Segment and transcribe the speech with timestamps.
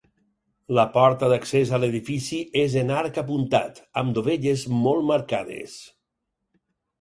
[0.77, 5.77] La porta d'accés a l'edifici és en arc apuntat, amb dovelles molt marcades.